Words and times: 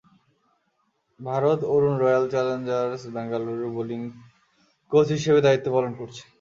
Bharat 1.19 1.59
Arun 1.73 1.95
Royal 1.97 2.25
Challengers 2.29 3.01
বেঙ্গালুরুর 3.15 3.71
bowling 3.75 4.01
coach 4.91 5.07
হিসেবে 5.17 5.39
দায়িত্ব 5.45 5.67
পালন 5.75 5.91
করছেন। 5.99 6.27